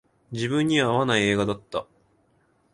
[0.31, 1.85] 自分には合わない映画だった